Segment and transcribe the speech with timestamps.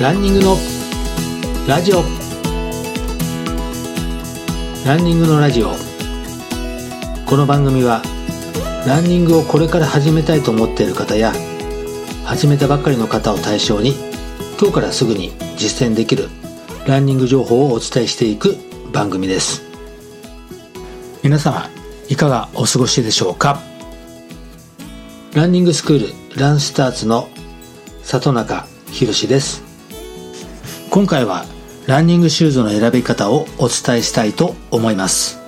[0.00, 0.56] ランニングの
[1.66, 2.04] ラジオ。
[4.86, 5.74] ランニングのラジオ。
[7.26, 8.00] この番組は
[8.86, 11.32] ランニングをこれから始めたいと思っている方や
[12.24, 13.94] 始めたばかりの方を対象に
[14.56, 16.28] 今日からすぐに実践できる
[16.86, 18.56] ランニング情報をお伝えしていく
[18.92, 19.64] 番組です。
[21.24, 21.68] 皆様
[22.08, 23.60] いかがお過ごしでしょうか？
[25.34, 27.28] ランニングスクールランスターツの
[28.04, 29.66] 里中博です。
[30.90, 31.44] 今回は
[31.86, 35.38] ランニングシューズの選び方をお伝えしたいと思います。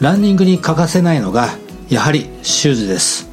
[0.00, 1.50] ランニングに欠かせないのが
[1.88, 3.30] やはりシューズです。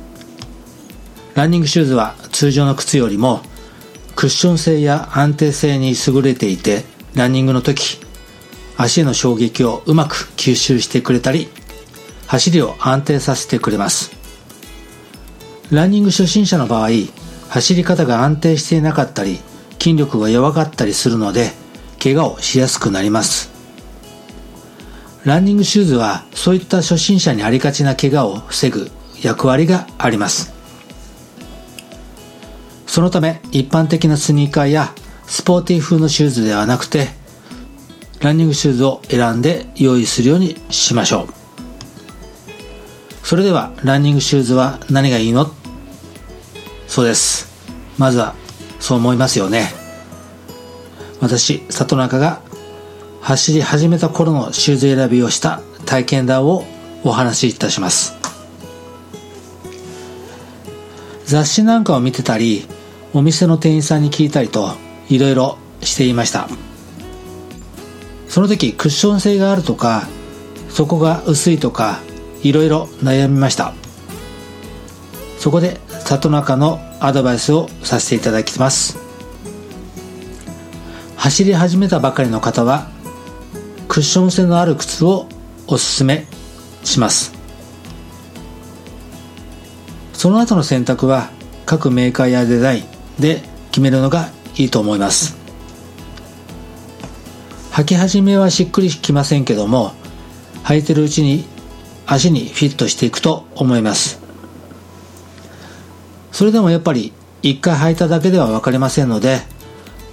[1.34, 3.42] ランニングシューズは通常の靴よりも
[4.16, 6.84] クッション性や安定性に優れていて
[7.16, 8.00] ランニングの時
[8.78, 11.50] 足への衝撃をうまく吸収してくれたり
[12.28, 14.12] 走りを安定させてくれます。
[15.72, 16.90] ランニング初心者の場合
[17.50, 19.40] 走り方が安定していなかったり
[19.80, 21.52] 筋力が弱かったりするので
[22.02, 23.50] 怪我をしやすくなります。
[25.26, 28.90] ランニングシューズはそういった初心者にありがちな怪我を防ぐ
[29.22, 30.54] 役割があります。
[32.88, 34.94] そのため一般的なスニーカーや
[35.28, 37.10] スポーティー風のシューズではなくて
[38.20, 41.28] ランニングシューズを選んで用意するようにしましょう。
[43.24, 45.52] それではランニングシューズは何がいいの？
[46.88, 47.48] そうです。
[47.98, 48.34] まずは
[48.80, 49.74] そう思いますよね。
[51.22, 52.42] 私里中が
[53.22, 56.64] 走り始めた頃のシューズ選びをした体験談を
[57.04, 58.16] お話しいたします。
[61.26, 62.66] 雑誌なんかを見てたり
[63.14, 64.76] お店の店員さんに聞いたりと
[65.10, 66.48] いろいろしていました。
[68.28, 70.08] その時クッション性があるとか
[70.70, 72.00] 底が薄いとか
[72.42, 73.74] いろいろ悩みました。
[75.38, 78.98] そこで里中のアドバイスをさせていただきます。
[81.16, 82.88] 走り始めたばかりの方は
[83.88, 85.28] クッション性のある靴を
[85.68, 86.26] おすすめ
[86.84, 87.32] します。
[90.14, 91.30] その後の選択は
[91.68, 95.38] 各メーカーやデザインで決めるのがいいと思います。
[97.74, 99.94] 履き始めはしっくりきませんけども
[100.64, 101.46] 履いてるうちに
[102.08, 104.29] 足にフィットしていくと思います。
[106.40, 107.12] それでもやっぱり
[107.42, 109.42] 一回履いただけでは分かりませんので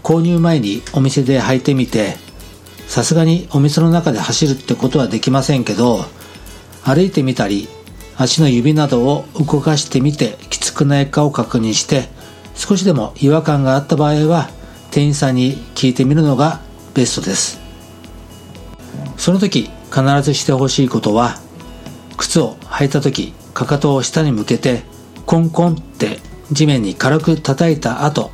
[0.03, 2.17] 購入前にお店で履いてみて
[2.89, 6.01] さすがにお店の中で走るってことはできませんけど
[6.83, 7.69] 歩いてみたり
[8.17, 12.09] 足の指などを動かしてみてきつくないかを確認して
[12.57, 14.51] 少しでも違和感があった場合は
[14.91, 16.61] 店員さんに聞いてみるのが
[16.93, 17.61] ベストです。
[19.17, 21.39] その時必ずしてほしいことは
[22.17, 24.96] 靴を履いた時かかとを下に向けて
[25.27, 26.21] コンコンって
[26.53, 28.31] 地面に軽く叩いた後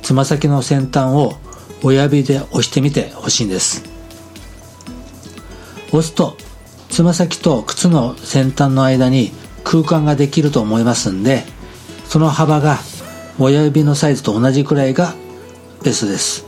[0.00, 1.34] つま先の先端を
[1.82, 3.84] 親指で押してみてほしいんです。
[5.88, 6.36] 押すと
[6.88, 9.30] つま先と靴の先端の間に
[9.62, 11.44] 空間ができると思いますんで
[12.06, 12.78] その幅が
[13.38, 15.14] 親指のサイズと同じくらいが
[15.82, 16.46] ベストです。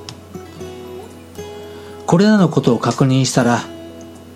[2.06, 3.61] これらのことを確認したら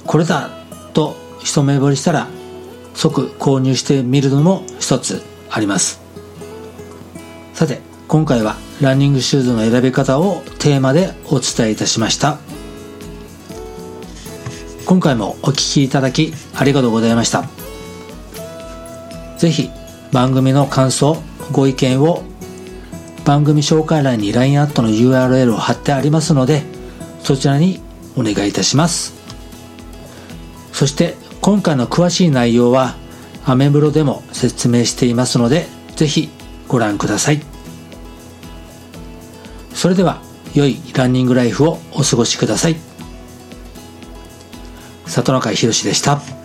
[0.07, 0.51] これだ
[0.93, 2.27] と一目惚れしたら
[2.95, 5.28] 即購入してみるのも一つ。
[5.51, 6.01] あります。
[7.55, 12.39] さて今回はランニングシューズの選び方をテーマでお伝えいたしました。
[14.87, 17.45] 今回もお聴きいただきありがとうございました。
[19.37, 19.71] 是非
[20.13, 21.23] 番組の感想
[21.53, 22.23] ご意見を
[23.25, 26.63] 番組紹介欄に LINE アットの URL を貼ってありますので
[27.23, 27.81] そちらに
[28.17, 29.15] お願いいたします。
[30.73, 32.97] そして今回の詳しい内容は
[33.49, 35.67] アメブロでも説明していますので
[35.97, 36.29] ぜひ
[36.69, 37.41] ご覧ください
[39.73, 40.21] それでは
[40.55, 42.77] 良いランニングライフをお過ごしください
[45.07, 46.38] 里中宏でした。